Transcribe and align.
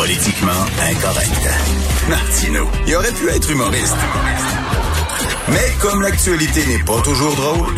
Politiquement 0.00 0.64
incorrect. 0.90 1.48
Martino, 2.08 2.66
il 2.86 2.96
aurait 2.96 3.12
pu 3.12 3.28
être 3.28 3.50
humoriste. 3.50 3.98
Mais 5.48 5.74
comme 5.78 6.00
l'actualité 6.00 6.64
n'est 6.64 6.82
pas 6.84 7.02
toujours 7.02 7.36
drôle, 7.36 7.68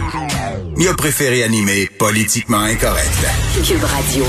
il 0.78 0.86
a 0.86 0.94
préféré 0.94 1.42
animer 1.42 1.90
Politiquement 1.98 2.60
incorrect. 2.60 3.26
Cube 3.66 3.82
Radio. 3.82 4.24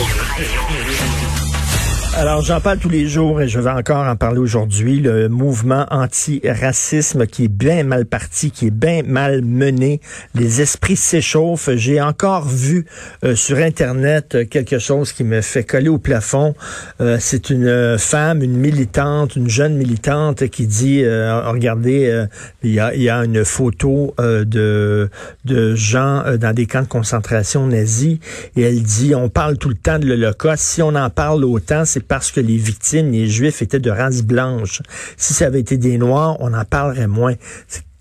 Alors, 2.16 2.44
j'en 2.44 2.62
parle 2.62 2.78
tous 2.78 2.90
les 2.90 3.08
jours 3.08 3.42
et 3.42 3.48
je 3.48 3.60
vais 3.60 3.72
encore 3.72 4.06
en 4.06 4.16
parler 4.16 4.38
aujourd'hui. 4.38 5.00
Le 5.00 5.30
mouvement 5.30 5.88
anti-racisme 5.90 7.26
qui 7.26 7.46
est 7.46 7.52
bien 7.52 7.84
mal 7.84 8.06
parti, 8.06 8.52
qui 8.52 8.68
est 8.68 8.72
bien 8.72 9.02
mal 9.04 9.42
mené. 9.42 10.00
Les 10.36 10.62
esprits 10.62 10.96
s'échauffent. 10.96 11.72
J'ai 11.74 12.00
encore 12.00 12.48
vu 12.48 12.86
euh, 13.24 13.36
sur 13.36 13.58
Internet 13.58 14.48
quelque 14.52 14.78
chose 14.78 15.12
qui 15.12 15.24
me 15.24 15.42
fait 15.42 15.64
coller 15.64 15.90
au 15.90 15.98
plafond. 15.98 16.54
Euh, 17.02 17.18
c'est 17.20 17.50
une 17.50 17.98
femme, 17.98 18.44
une 18.44 18.58
militante, 18.58 19.36
une 19.36 19.50
jeune 19.50 19.76
militante 19.76 20.48
qui 20.50 20.68
dit, 20.68 21.04
euh, 21.04 21.42
regardez, 21.50 22.28
il 22.62 22.76
y, 22.76 22.80
a, 22.80 22.94
y, 22.94 23.10
a, 23.10 23.26
une 23.26 23.44
photo 23.44 24.14
de, 24.20 25.10
de 25.46 25.76
gens 25.76 26.24
dans 26.38 26.54
des 26.54 26.68
camps 26.68 26.84
de 26.84 26.88
concentration 26.88 27.66
nazis 27.66 28.20
et 28.56 28.62
elle 28.62 28.84
dit, 28.84 29.16
on 29.16 29.30
parle 29.30 29.58
tout 29.58 29.70
le 29.70 29.76
temps 29.76 29.98
de 29.98 30.06
l'Holocauste. 30.06 30.64
Si 30.64 30.82
on 30.84 30.94
en 30.94 31.10
parle 31.10 31.44
autant, 31.44 31.86
c'est 31.86 32.03
parce 32.04 32.32
que 32.32 32.40
les 32.40 32.58
victimes, 32.58 33.12
les 33.12 33.28
Juifs, 33.28 33.62
étaient 33.62 33.80
de 33.80 33.90
race 33.90 34.22
blanche. 34.22 34.82
Si 35.18 35.34
ça 35.34 35.48
avait 35.48 35.60
été 35.60 35.78
des 35.78 35.98
Noirs, 35.98 36.38
on 36.40 36.54
en 36.54 36.66
parlerait 36.66 37.08
moins 37.08 37.36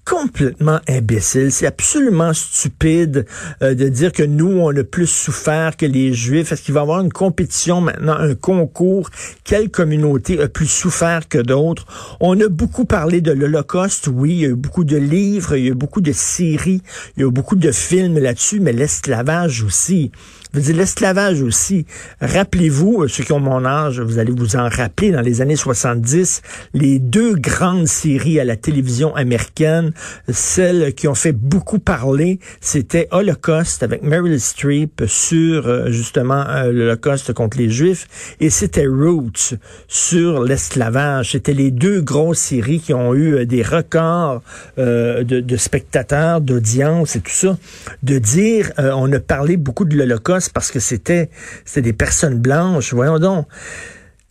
complètement 0.05 0.81
imbécile. 0.89 1.53
C'est 1.53 1.67
absolument 1.67 2.33
stupide 2.33 3.27
euh, 3.63 3.75
de 3.75 3.89
dire 3.89 4.13
que 4.13 4.23
nous, 4.23 4.59
on 4.59 4.77
a 4.77 4.85
plus 4.85 5.07
souffert 5.07 5.77
que 5.77 5.87
les 5.87 6.13
Juifs. 6.13 6.53
Est-ce 6.53 6.63
qu'il 6.63 6.75
va 6.75 6.81
y 6.81 6.83
avoir 6.83 7.01
une 7.01 7.13
compétition 7.13 7.81
maintenant, 7.81 8.17
un 8.19 8.35
concours? 8.35 9.11
Quelle 9.45 9.71
communauté 9.71 10.41
a 10.41 10.49
plus 10.49 10.67
souffert 10.67 11.29
que 11.29 11.39
d'autres? 11.39 11.87
On 12.21 12.39
a 12.41 12.49
beaucoup 12.49 12.85
parlé 12.85 13.21
de 13.21 13.33
l'Holocauste, 13.33 14.09
oui. 14.09 14.33
Il 14.33 14.41
y 14.41 14.45
a 14.47 14.49
eu 14.49 14.55
beaucoup 14.55 14.85
de 14.85 14.97
livres, 14.97 15.57
il 15.57 15.65
y 15.65 15.69
a 15.69 15.71
eu 15.71 15.75
beaucoup 15.75 16.01
de 16.01 16.13
séries, 16.13 16.83
il 17.17 17.21
y 17.21 17.25
a 17.25 17.29
eu 17.29 17.33
beaucoup 17.33 17.57
de 17.57 17.71
films 17.71 18.19
là-dessus, 18.19 18.61
mais 18.61 18.73
l'esclavage 18.73 19.63
aussi. 19.63 20.11
Je 20.55 20.61
veux 20.61 20.73
l'esclavage 20.75 21.41
aussi. 21.41 21.87
Rappelez-vous, 22.21 23.05
euh, 23.05 23.09
ceux 23.09 23.25
qui 23.25 23.33
ont 23.33 23.41
mon 23.41 23.65
âge, 23.65 24.01
vous 24.01 24.19
allez 24.19 24.33
vous 24.33 24.57
en 24.57 24.69
rappeler, 24.69 25.11
dans 25.11 25.23
les 25.23 25.41
années 25.41 25.57
70, 25.57 26.43
les 26.75 26.99
deux 26.99 27.35
grandes 27.37 27.87
séries 27.87 28.39
à 28.39 28.45
la 28.45 28.57
télévision 28.57 29.15
américaine, 29.17 29.92
celles 30.29 30.95
qui 30.95 31.09
ont 31.09 31.15
fait 31.15 31.33
beaucoup 31.33 31.79
parler, 31.79 32.39
c'était 32.61 33.09
Holocaust 33.11 33.83
avec 33.83 34.03
Meryl 34.03 34.41
Streep 34.41 35.03
sur 35.07 35.67
euh, 35.67 35.91
justement 35.91 36.45
euh, 36.49 36.73
l'Holocauste 36.73 37.33
contre 37.33 37.59
les 37.59 37.71
Juifs, 37.71 38.37
et 38.41 38.51
c'était 38.51 38.87
Roots 38.87 39.55
sur 39.89 40.43
l'esclavage. 40.43 41.33
C'était 41.33 41.55
les 41.55 41.71
deux 41.71 42.01
grosses 42.01 42.39
séries 42.39 42.81
qui 42.81 42.95
ont 42.95 43.15
eu 43.15 43.47
des 43.47 43.63
records 43.63 44.43
de, 44.77 45.23
de, 45.23 45.57
spectateurs, 45.57 46.41
d'audience 46.41 47.17
et 47.17 47.21
tout 47.21 47.31
ça. 47.31 47.57
De 48.03 48.19
dire, 48.19 48.73
on 48.79 49.13
a 49.13 49.21
parlé 49.21 49.57
beaucoup 49.57 49.85
de 49.85 49.97
l'Holocauste, 49.97 50.53
parce 50.53 50.71
que 50.71 50.81
c'était 50.81 51.31
c'était 51.65 51.83
des 51.83 51.93
personnes 51.93 52.39
blanches. 52.39 52.95
Voyons 52.95 53.19
donc. 53.19 53.47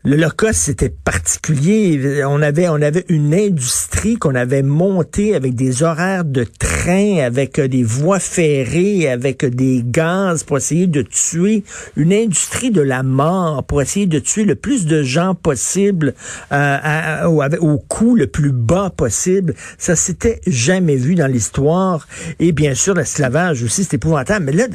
Le 0.03 0.15
L'Holocauste, 0.15 0.61
c'était 0.61 0.89
particulier. 0.89 2.23
On 2.25 2.41
avait, 2.41 2.67
on 2.67 2.81
avait 2.81 3.05
une 3.07 3.35
industrie 3.35 4.15
qu'on 4.15 4.33
avait 4.33 4.63
montée 4.63 5.35
avec 5.35 5.53
des 5.53 5.83
horaires 5.83 6.25
de 6.25 6.43
train, 6.43 7.19
avec 7.19 7.59
euh, 7.59 7.67
des 7.67 7.83
voies 7.83 8.19
ferrées, 8.19 9.07
avec 9.07 9.45
des 9.45 9.83
gaz 9.85 10.43
pour 10.43 10.57
essayer 10.57 10.87
de 10.87 11.03
tuer. 11.03 11.63
Une 11.95 12.13
industrie 12.13 12.71
de 12.71 12.81
la 12.81 13.03
mort 13.03 13.63
pour 13.63 13.79
essayer 13.79 14.07
de 14.07 14.17
tuer 14.17 14.43
le 14.43 14.55
plus 14.55 14.87
de 14.87 15.03
gens 15.03 15.35
possible 15.35 16.15
euh, 16.51 17.25
au, 17.25 17.43
au 17.43 17.77
coût 17.77 18.15
le 18.15 18.25
plus 18.25 18.53
bas 18.53 18.89
possible. 18.89 19.53
Ça 19.77 19.95
s'était 19.95 20.41
jamais 20.47 20.95
vu 20.95 21.13
dans 21.13 21.27
l'histoire. 21.27 22.07
Et 22.39 22.53
bien 22.53 22.73
sûr, 22.73 22.95
l'esclavage 22.95 23.61
aussi, 23.61 23.83
c'est 23.83 23.97
épouvantable. 23.97 24.45
Mais 24.45 24.53
là, 24.53 24.65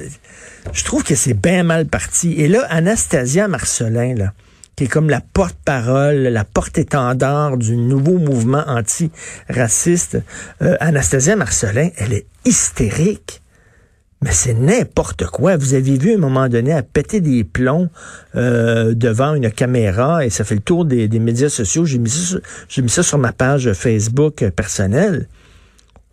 je 0.73 0.85
trouve 0.85 1.03
que 1.03 1.17
c'est 1.17 1.35
bien 1.35 1.65
mal 1.65 1.87
parti. 1.87 2.35
Et 2.35 2.47
là, 2.47 2.65
Anastasia 2.71 3.49
Marcelin, 3.49 4.15
là, 4.15 4.33
qui 4.77 4.85
est 4.85 4.89
comme 4.89 5.09
la 5.09 5.23
porte-parole, 5.23 6.17
la 6.17 6.45
porte-étendard 6.45 7.57
du 7.57 7.77
nouveau 7.77 8.19
mouvement 8.19 8.63
anti-raciste, 8.67 10.19
euh, 10.61 10.77
Anastasia 10.81 11.35
Marcelin, 11.35 11.89
elle 11.97 12.13
est 12.13 12.27
hystérique. 12.45 13.41
Mais 14.23 14.33
c'est 14.33 14.55
n'importe 14.55 15.27
quoi. 15.27 15.57
Vous 15.57 15.75
avez 15.75 15.97
vu 15.97 16.13
à 16.13 16.15
un 16.15 16.19
moment 16.19 16.49
donné 16.49 16.73
à 16.73 16.83
péter 16.83 17.21
des 17.21 17.45
plombs 17.45 17.89
euh, 18.35 18.95
devant 18.95 19.35
une 19.35 19.51
caméra 19.51 20.25
et 20.25 20.31
ça 20.31 20.45
fait 20.45 20.55
le 20.55 20.61
tour 20.61 20.85
des, 20.85 21.09
médias 21.19 21.51
sociaux. 21.51 21.85
J'ai 21.85 21.99
mis, 21.99 22.35
j'ai 22.69 22.83
mis 22.83 22.89
ça 22.89 23.03
sur 23.03 23.19
ma 23.19 23.33
page 23.33 23.73
Facebook 23.73 24.49
personnelle 24.51 25.27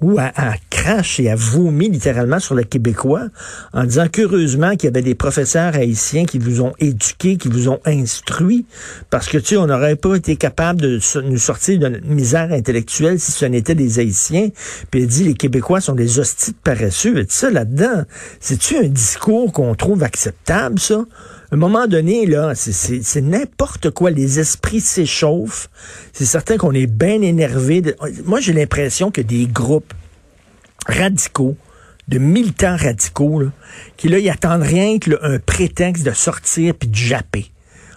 où 0.03 0.19
elle, 0.19 0.31
crache 0.69 1.19
et 1.19 1.25
elle 1.25 1.37
vomit 1.37 1.89
littéralement 1.89 2.39
sur 2.39 2.55
le 2.55 2.63
Québécois 2.63 3.27
en 3.71 3.85
disant 3.85 4.07
qu'heureusement 4.11 4.71
qu'il 4.71 4.85
y 4.85 4.87
avait 4.87 5.01
des 5.01 5.15
professeurs 5.15 5.75
haïtiens 5.75 6.25
qui 6.25 6.39
vous 6.39 6.61
ont 6.61 6.73
éduqués, 6.79 7.37
qui 7.37 7.47
vous 7.47 7.69
ont 7.69 7.79
instruits, 7.85 8.65
parce 9.09 9.29
que, 9.29 9.37
tu 9.37 9.45
sais, 9.45 9.57
on 9.57 9.67
n'aurait 9.67 9.95
pas 9.95 10.15
été 10.15 10.35
capable 10.35 10.81
de 10.81 10.99
nous 11.21 11.37
sortir 11.37 11.79
d'une 11.79 12.01
misère 12.03 12.51
intellectuelle 12.51 13.19
si 13.19 13.31
ce 13.31 13.45
n'était 13.45 13.75
des 13.75 13.99
haïtiens. 13.99 14.49
Puis 14.91 15.01
elle 15.01 15.07
dit, 15.07 15.23
les 15.23 15.35
Québécois 15.35 15.79
sont 15.79 15.95
des 15.95 16.19
hosties 16.19 16.53
paresseux. 16.63 17.19
Et 17.19 17.25
ça, 17.29 17.49
là-dedans, 17.49 18.03
c'est-tu 18.39 18.77
un 18.77 18.87
discours 18.87 19.51
qu'on 19.53 19.73
trouve 19.75 20.03
acceptable, 20.03 20.79
ça? 20.79 21.05
Un 21.53 21.55
moment 21.55 21.85
donné, 21.85 22.25
là, 22.25 22.55
c'est 22.55 23.21
n'importe 23.21 23.91
quoi. 23.91 24.09
Les 24.09 24.39
esprits 24.39 24.81
s'échauffent. 24.81 25.69
C'est 26.11 26.25
certain 26.25 26.57
qu'on 26.57 26.71
est 26.71 26.87
bien 26.87 27.21
énervé. 27.21 27.83
Moi, 28.25 28.39
j'ai 28.39 28.53
l'impression 28.53 29.11
que 29.11 29.21
des 29.21 29.45
groupes 29.45 29.93
radicaux, 30.87 31.55
de 32.07 32.17
militants 32.17 32.75
radicaux, 32.75 33.43
qui 33.97 34.09
là, 34.09 34.17
ils 34.17 34.31
attendent 34.31 34.63
rien 34.63 34.97
qu'un 34.97 35.37
prétexte 35.45 36.03
de 36.03 36.11
sortir 36.11 36.73
puis 36.73 36.89
de 36.89 36.95
japper. 36.95 37.51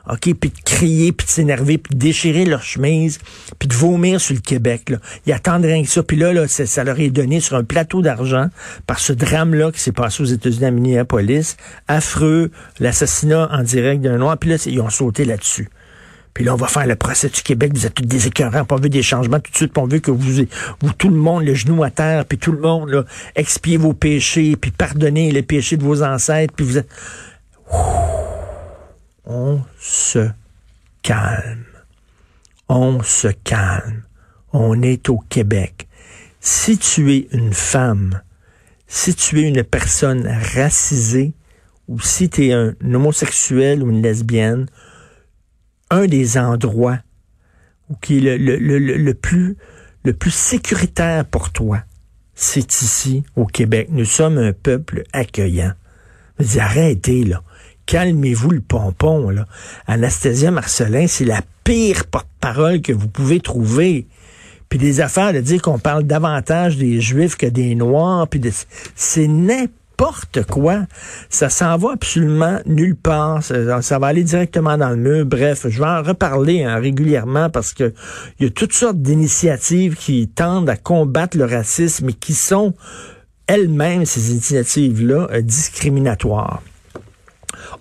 OK, 0.08 0.34
puis 0.34 0.50
de 0.50 0.60
crier, 0.64 1.12
puis 1.12 1.26
de 1.26 1.30
s'énerver, 1.30 1.78
puis 1.78 1.94
de 1.94 1.98
déchirer 1.98 2.44
leur 2.44 2.62
chemise, 2.62 3.18
puis 3.58 3.68
de 3.68 3.74
vomir 3.74 4.20
sur 4.20 4.34
le 4.34 4.40
Québec. 4.40 4.90
Là. 4.90 4.98
Ils 5.26 5.32
attendent 5.32 5.64
rien 5.64 5.82
que 5.82 5.88
ça. 5.88 6.02
Puis 6.02 6.16
là, 6.16 6.32
là 6.32 6.46
ça 6.48 6.84
leur 6.84 6.98
est 7.00 7.10
donné 7.10 7.40
sur 7.40 7.56
un 7.56 7.64
plateau 7.64 8.02
d'argent 8.02 8.48
par 8.86 8.98
ce 8.98 9.12
drame-là 9.12 9.72
qui 9.72 9.80
s'est 9.80 9.92
passé 9.92 10.22
aux 10.22 10.26
États-Unis 10.26 10.64
à 10.64 10.70
Minneapolis. 10.70 11.56
Affreux, 11.88 12.50
l'assassinat 12.78 13.48
en 13.50 13.62
direct 13.62 14.00
d'un 14.02 14.18
Noir. 14.18 14.38
Puis 14.38 14.50
là, 14.50 14.56
ils 14.66 14.80
ont 14.80 14.90
sauté 14.90 15.24
là-dessus. 15.24 15.68
Puis 16.36 16.44
là, 16.44 16.52
on 16.52 16.56
va 16.56 16.66
faire 16.66 16.86
le 16.86 16.96
procès 16.96 17.30
du 17.30 17.40
Québec. 17.40 17.72
Vous 17.74 17.86
êtes 17.86 17.94
tous 17.94 18.04
des 18.04 18.26
écœurants. 18.26 18.66
On 18.70 18.76
veut 18.76 18.90
des 18.90 19.02
changements 19.02 19.40
tout 19.40 19.50
de 19.50 19.56
suite. 19.56 19.78
On 19.78 19.86
veut 19.86 20.00
que 20.00 20.10
vous, 20.10 20.44
vous, 20.82 20.92
tout 20.92 21.08
le 21.08 21.16
monde, 21.16 21.44
le 21.44 21.54
genou 21.54 21.82
à 21.82 21.88
terre, 21.88 22.26
puis 22.26 22.36
tout 22.36 22.52
le 22.52 22.60
monde, 22.60 22.90
là, 22.90 23.04
expiez 23.36 23.78
vos 23.78 23.94
péchés, 23.94 24.54
puis 24.60 24.70
pardonnez 24.70 25.30
les 25.30 25.40
péchés 25.40 25.78
de 25.78 25.82
vos 25.82 26.02
ancêtres. 26.02 26.52
Puis 26.54 26.66
vous 26.66 26.76
êtes 26.76 26.90
se 30.16 30.30
calme. 31.02 31.64
On 32.68 33.02
se 33.02 33.28
calme. 33.28 34.02
On 34.52 34.80
est 34.80 35.10
au 35.10 35.18
Québec. 35.18 35.88
Si 36.40 36.78
tu 36.78 37.12
es 37.12 37.28
une 37.32 37.52
femme, 37.52 38.22
si 38.86 39.14
tu 39.14 39.40
es 39.40 39.48
une 39.48 39.62
personne 39.62 40.26
racisée, 40.26 41.34
ou 41.88 42.00
si 42.00 42.30
tu 42.30 42.46
es 42.46 42.52
un 42.52 42.74
homosexuel 42.82 43.82
ou 43.82 43.90
une 43.90 44.02
lesbienne, 44.02 44.66
un 45.90 46.06
des 46.06 46.38
endroits 46.38 46.98
qui 48.00 48.26
est 48.26 48.38
le, 48.38 48.56
le, 48.58 49.14
plus 49.14 49.56
le 50.02 50.12
plus 50.14 50.32
sécuritaire 50.32 51.26
pour 51.26 51.52
toi, 51.52 51.82
c'est 52.34 52.80
ici 52.80 53.22
au 53.36 53.44
Québec. 53.44 53.88
Nous 53.90 54.06
sommes 54.06 54.38
un 54.38 54.52
peuple 54.52 55.02
accueillant. 55.12 55.74
arrêtez 56.58 57.24
là 57.24 57.42
calmez-vous 57.86 58.50
le 58.50 58.60
pompon. 58.60 59.30
Là. 59.30 59.46
Anastasia 59.86 60.50
Marcelin, 60.50 61.06
c'est 61.06 61.24
la 61.24 61.40
pire 61.64 62.06
porte-parole 62.06 62.82
que 62.82 62.92
vous 62.92 63.08
pouvez 63.08 63.40
trouver. 63.40 64.06
Puis 64.68 64.78
des 64.78 65.00
affaires 65.00 65.32
de 65.32 65.40
dire 65.40 65.62
qu'on 65.62 65.78
parle 65.78 66.04
davantage 66.04 66.76
des 66.76 67.00
Juifs 67.00 67.36
que 67.36 67.46
des 67.46 67.74
Noirs, 67.74 68.26
puis 68.28 68.40
de... 68.40 68.50
c'est 68.96 69.28
n'importe 69.28 70.42
quoi. 70.50 70.86
Ça 71.30 71.48
s'en 71.48 71.76
va 71.76 71.92
absolument 71.92 72.58
nulle 72.66 72.96
part. 72.96 73.42
Ça, 73.44 73.98
va 73.98 74.06
aller 74.08 74.24
directement 74.24 74.76
dans 74.76 74.90
le 74.90 74.96
mur. 74.96 75.24
Bref, 75.24 75.66
je 75.68 75.78
vais 75.78 75.88
en 75.88 76.02
reparler 76.02 76.64
hein, 76.64 76.78
régulièrement 76.80 77.48
parce 77.48 77.72
que 77.72 77.94
il 78.38 78.44
y 78.44 78.46
a 78.48 78.50
toutes 78.50 78.72
sortes 78.72 79.00
d'initiatives 79.00 79.94
qui 79.94 80.28
tendent 80.28 80.68
à 80.68 80.76
combattre 80.76 81.36
le 81.38 81.44
racisme 81.44 82.08
et 82.08 82.14
qui 82.14 82.34
sont 82.34 82.74
elles-mêmes, 83.46 84.04
ces 84.04 84.32
initiatives-là, 84.32 85.28
euh, 85.30 85.40
discriminatoires. 85.40 86.60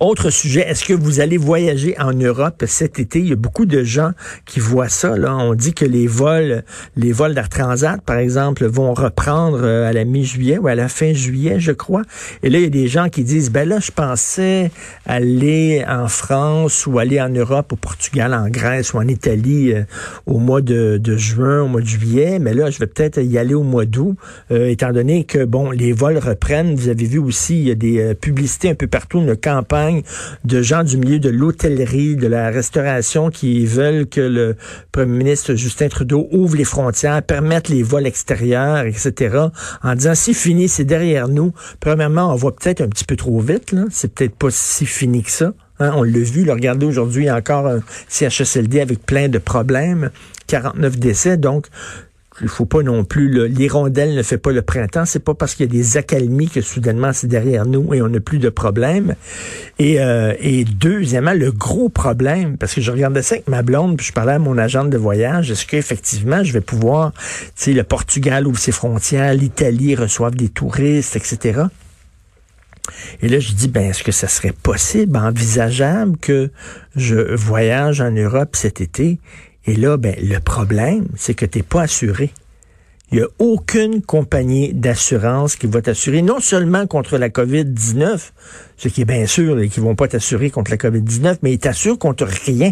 Autre 0.01 0.29
sujet, 0.29 0.65
est-ce 0.67 0.83
que 0.83 0.93
vous 0.93 1.21
allez 1.21 1.37
voyager 1.37 1.95
en 1.97 2.11
Europe 2.11 2.65
cet 2.67 2.99
été? 2.99 3.19
Il 3.19 3.29
y 3.29 3.31
a 3.31 3.37
beaucoup 3.37 3.65
de 3.65 3.81
gens 3.83 4.11
qui 4.45 4.59
voient 4.59 4.89
ça. 4.89 5.17
Là. 5.17 5.33
On 5.37 5.53
dit 5.53 5.73
que 5.73 5.85
les 5.85 6.05
vols, 6.05 6.63
les 6.97 7.13
vols 7.13 7.33
d'Air 7.33 7.47
Transat, 7.47 8.01
par 8.01 8.17
exemple, 8.17 8.65
vont 8.65 8.93
reprendre 8.93 9.61
euh, 9.63 9.89
à 9.89 9.93
la 9.93 10.03
mi-juillet 10.03 10.57
ou 10.57 10.67
à 10.67 10.75
la 10.75 10.89
fin 10.89 11.13
juillet, 11.13 11.61
je 11.61 11.71
crois. 11.71 12.01
Et 12.43 12.49
là, 12.49 12.57
il 12.57 12.63
y 12.63 12.67
a 12.67 12.69
des 12.69 12.89
gens 12.89 13.07
qui 13.07 13.23
disent, 13.23 13.51
ben 13.51 13.69
là, 13.69 13.79
je 13.79 13.91
pensais 13.91 14.69
aller 15.05 15.85
en 15.87 16.09
France 16.09 16.85
ou 16.87 16.99
aller 16.99 17.21
en 17.21 17.29
Europe, 17.29 17.71
au 17.71 17.77
Portugal, 17.77 18.33
en 18.33 18.49
Grèce 18.49 18.93
ou 18.93 18.97
en 18.97 19.07
Italie 19.07 19.71
euh, 19.71 19.83
au 20.25 20.39
mois 20.39 20.61
de, 20.61 20.99
juin, 21.15 21.61
au 21.61 21.67
mois 21.67 21.81
de 21.81 21.87
juillet, 21.87 22.39
mais 22.39 22.53
là, 22.53 22.69
je 22.69 22.79
vais 22.79 22.87
peut-être 22.87 23.21
y 23.21 23.37
aller 23.37 23.53
au 23.53 23.63
mois 23.63 23.85
d'août, 23.85 24.17
euh, 24.51 24.67
étant 24.67 24.91
donné 24.91 25.23
que, 25.23 25.45
bon, 25.45 25.71
les 25.71 25.93
vols 25.93 26.17
reprennent. 26.17 26.75
Vous 26.75 26.89
avez 26.89 27.05
vu 27.05 27.19
aussi, 27.19 27.59
il 27.59 27.67
y 27.69 27.71
a 27.71 27.75
des 27.75 28.13
publicités 28.15 28.69
un 28.69 28.75
peu 28.75 28.87
partout, 28.87 29.19
une 29.19 29.37
campagne 29.37 29.84
de 30.43 30.61
gens 30.61 30.83
du 30.83 30.97
milieu 30.97 31.19
de 31.19 31.29
l'hôtellerie, 31.29 32.15
de 32.15 32.27
la 32.27 32.49
restauration 32.49 33.29
qui 33.29 33.65
veulent 33.65 34.07
que 34.07 34.21
le 34.21 34.55
premier 34.91 35.17
ministre 35.17 35.55
Justin 35.55 35.89
Trudeau 35.89 36.27
ouvre 36.31 36.55
les 36.55 36.63
frontières, 36.63 37.21
permette 37.23 37.69
les 37.69 37.83
vols 37.83 38.07
extérieurs, 38.07 38.85
etc., 38.85 39.37
en 39.83 39.95
disant 39.95 40.15
c'est 40.15 40.33
fini, 40.33 40.67
c'est 40.67 40.83
derrière 40.83 41.27
nous. 41.27 41.53
Premièrement, 41.79 42.31
on 42.31 42.35
va 42.35 42.51
peut-être 42.51 42.81
un 42.81 42.87
petit 42.87 43.05
peu 43.05 43.15
trop 43.15 43.39
vite, 43.39 43.71
là. 43.71 43.85
C'est 43.91 44.13
peut-être 44.13 44.35
pas 44.35 44.49
si 44.51 44.85
fini 44.85 45.23
que 45.23 45.31
ça. 45.31 45.53
Hein. 45.79 45.91
on 45.95 46.03
l'a 46.03 46.19
vu, 46.19 46.49
regardez 46.49 46.85
aujourd'hui 46.85 47.29
encore 47.29 47.67
un 47.67 47.81
CHSLD 48.07 48.79
avec 48.79 49.05
plein 49.05 49.27
de 49.27 49.39
problèmes, 49.39 50.09
49 50.47 50.97
décès. 50.97 51.37
Donc, 51.37 51.67
il 52.41 52.47
faut 52.49 52.65
pas 52.65 52.83
non 52.83 53.05
plus 53.05 53.47
l'hirondelle 53.47 54.13
ne 54.13 54.23
fait 54.23 54.37
pas 54.37 54.51
le 54.51 54.61
printemps. 54.61 55.05
C'est 55.05 55.23
pas 55.23 55.33
parce 55.33 55.55
qu'il 55.55 55.65
y 55.65 55.69
a 55.69 55.71
des 55.71 55.97
accalmies 55.97 56.49
que 56.49 56.61
soudainement 56.61 57.13
c'est 57.13 57.27
derrière 57.27 57.65
nous 57.65 57.93
et 57.93 58.01
on 58.01 58.09
n'a 58.09 58.19
plus 58.19 58.39
de 58.39 58.49
problème. 58.49 59.15
Et, 59.79 60.01
euh, 60.01 60.33
et 60.39 60.65
deuxièmement, 60.65 61.33
le 61.33 61.51
gros 61.51 61.89
problème, 61.89 62.57
parce 62.57 62.73
que 62.73 62.81
je 62.81 62.91
regardais 62.91 63.21
ça 63.21 63.35
avec 63.35 63.47
ma 63.47 63.61
blonde, 63.61 63.97
puis 63.97 64.07
je 64.07 64.13
parlais 64.13 64.33
à 64.33 64.39
mon 64.39 64.57
agent 64.57 64.85
de 64.85 64.97
voyage, 64.97 65.51
est-ce 65.51 65.65
qu'effectivement 65.65 66.43
je 66.43 66.51
vais 66.51 66.61
pouvoir, 66.61 67.13
tu 67.13 67.51
sais, 67.55 67.73
le 67.73 67.83
Portugal 67.83 68.47
ouvre 68.47 68.59
ses 68.59 68.71
frontières, 68.71 69.33
l'Italie 69.33 69.95
reçoive 69.95 70.35
des 70.35 70.49
touristes, 70.49 71.15
etc. 71.15 71.63
Et 73.21 73.29
là, 73.29 73.39
je 73.39 73.53
dis, 73.53 73.67
ben, 73.67 73.89
est-ce 73.89 74.03
que 74.03 74.11
ça 74.11 74.27
serait 74.27 74.51
possible, 74.51 75.17
envisageable 75.17 76.17
que 76.17 76.51
je 76.95 77.33
voyage 77.33 78.01
en 78.01 78.11
Europe 78.11 78.55
cet 78.55 78.79
été 78.81 79.19
et 79.67 79.75
là, 79.75 79.97
ben, 79.97 80.15
le 80.21 80.39
problème, 80.39 81.07
c'est 81.15 81.33
que 81.33 81.45
tu 81.45 81.59
n'es 81.59 81.63
pas 81.63 81.83
assuré. 81.83 82.31
Il 83.11 83.19
n'y 83.19 83.23
a 83.23 83.27
aucune 83.39 84.01
compagnie 84.01 84.73
d'assurance 84.73 85.55
qui 85.55 85.67
va 85.67 85.81
t'assurer 85.81 86.21
non 86.21 86.39
seulement 86.39 86.87
contre 86.87 87.17
la 87.17 87.29
COVID-19, 87.29 88.31
ce 88.77 88.87
qui 88.87 89.01
est 89.01 89.05
bien 89.05 89.27
sûr, 89.27 89.55
qu'ils 89.69 89.83
ne 89.83 89.87
vont 89.87 89.95
pas 89.95 90.07
t'assurer 90.07 90.49
contre 90.49 90.71
la 90.71 90.77
COVID-19, 90.77 91.37
mais 91.43 91.53
ils 91.53 91.59
t'assurent 91.59 91.99
contre 91.99 92.25
rien. 92.25 92.71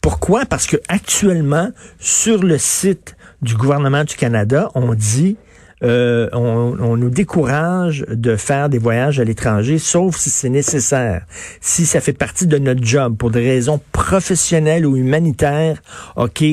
Pourquoi? 0.00 0.46
Parce 0.46 0.66
que 0.66 0.76
actuellement, 0.88 1.70
sur 1.98 2.42
le 2.42 2.56
site 2.56 3.16
du 3.42 3.56
gouvernement 3.56 4.04
du 4.04 4.14
Canada, 4.14 4.70
on 4.74 4.94
dit 4.94 5.36
euh, 5.82 6.28
on, 6.32 6.96
nous 6.96 7.10
décourage 7.10 8.04
de 8.08 8.36
faire 8.36 8.68
des 8.68 8.78
voyages 8.78 9.18
à 9.20 9.24
l'étranger, 9.24 9.78
sauf 9.78 10.16
si 10.16 10.30
c'est 10.30 10.48
nécessaire. 10.48 11.24
Si 11.60 11.86
ça 11.86 12.00
fait 12.00 12.12
partie 12.12 12.46
de 12.46 12.58
notre 12.58 12.84
job 12.84 13.16
pour 13.16 13.30
des 13.30 13.40
raisons 13.40 13.80
professionnelles 13.92 14.84
ou 14.86 14.96
humanitaires, 14.96 15.80
OK, 16.16 16.44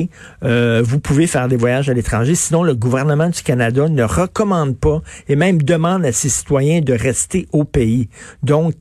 euh, 0.44 0.82
vous 0.84 0.98
pouvez 0.98 1.26
faire 1.26 1.48
des 1.48 1.56
voyages 1.56 1.90
à 1.90 1.94
l'étranger. 1.94 2.34
Sinon, 2.34 2.62
le 2.62 2.74
gouvernement 2.74 3.28
du 3.28 3.42
Canada 3.42 3.88
ne 3.88 4.02
recommande 4.02 4.76
pas 4.76 5.02
et 5.28 5.36
même 5.36 5.62
demande 5.62 6.04
à 6.04 6.12
ses 6.12 6.28
citoyens 6.28 6.80
de 6.80 6.92
rester 6.92 7.48
au 7.52 7.64
pays. 7.64 8.08
Donc, 8.42 8.74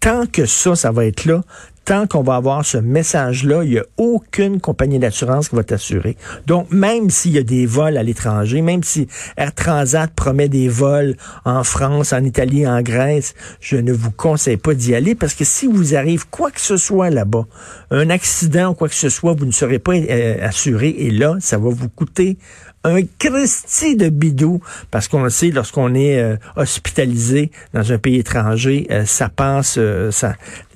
tant 0.00 0.26
que 0.26 0.46
ça, 0.46 0.76
ça 0.76 0.90
va 0.90 1.06
être 1.06 1.24
là, 1.24 1.42
tant 1.88 2.06
qu'on 2.06 2.22
va 2.22 2.34
avoir 2.34 2.66
ce 2.66 2.76
message-là, 2.76 3.64
il 3.64 3.70
n'y 3.70 3.78
a 3.78 3.84
aucune 3.96 4.60
compagnie 4.60 4.98
d'assurance 4.98 5.48
qui 5.48 5.56
va 5.56 5.64
t'assurer. 5.64 6.18
Donc, 6.46 6.70
même 6.70 7.08
s'il 7.08 7.32
y 7.32 7.38
a 7.38 7.42
des 7.42 7.64
vols 7.64 7.96
à 7.96 8.02
l'étranger, 8.02 8.60
même 8.60 8.82
si 8.82 9.08
Air 9.38 9.54
Transat 9.54 10.12
promet 10.14 10.50
des 10.50 10.68
vols 10.68 11.16
en 11.46 11.64
France, 11.64 12.12
en 12.12 12.22
Italie, 12.24 12.66
en 12.66 12.82
Grèce, 12.82 13.32
je 13.60 13.78
ne 13.78 13.94
vous 13.94 14.10
conseille 14.10 14.58
pas 14.58 14.74
d'y 14.74 14.94
aller 14.94 15.14
parce 15.14 15.32
que 15.32 15.46
si 15.46 15.66
vous 15.66 15.96
arrive 15.96 16.28
quoi 16.28 16.50
que 16.50 16.60
ce 16.60 16.76
soit 16.76 17.08
là-bas, 17.08 17.46
un 17.90 18.10
accident 18.10 18.72
ou 18.72 18.74
quoi 18.74 18.90
que 18.90 18.94
ce 18.94 19.08
soit, 19.08 19.32
vous 19.32 19.46
ne 19.46 19.50
serez 19.50 19.78
pas 19.78 19.94
euh, 19.94 20.46
assuré 20.46 20.90
et 20.90 21.10
là, 21.10 21.36
ça 21.40 21.56
va 21.56 21.70
vous 21.70 21.88
coûter 21.88 22.36
un 22.84 23.00
Christi 23.18 23.96
de 23.96 24.08
bidou, 24.08 24.60
parce 24.90 25.08
qu'on 25.08 25.22
le 25.22 25.30
sait, 25.30 25.50
lorsqu'on 25.50 25.94
est 25.94 26.20
euh, 26.20 26.36
hospitalisé 26.56 27.50
dans 27.74 27.92
un 27.92 27.98
pays 27.98 28.16
étranger, 28.16 28.86
euh, 28.90 29.04
ça 29.04 29.28
passe, 29.28 29.76
euh, 29.78 30.10
ça, 30.10 30.34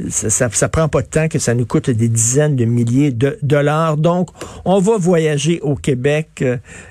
ça, 0.08 0.49
ça, 0.50 0.69
prend 0.69 0.88
pas 0.88 1.02
de 1.02 1.06
temps 1.06 1.28
que 1.28 1.38
ça 1.38 1.54
nous 1.54 1.66
coûte 1.66 1.90
des 1.90 2.08
dizaines 2.08 2.56
de 2.56 2.64
milliers 2.64 3.12
de 3.12 3.38
dollars. 3.43 3.96
Donc, 3.96 4.31
on 4.64 4.81
va 4.81 4.96
voyager 4.99 5.60
au 5.60 5.76
Québec 5.76 6.44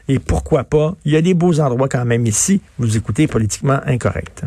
et 0.07 0.19
pourquoi 0.19 0.63
pas. 0.63 0.95
Il 1.05 1.11
y 1.11 1.17
a 1.17 1.21
des 1.21 1.33
beaux 1.33 1.59
endroits 1.59 1.89
quand 1.89 2.05
même 2.05 2.25
ici. 2.25 2.61
Vous 2.77 2.97
écoutez 2.97 3.27
politiquement 3.27 3.79
incorrect. 3.85 4.43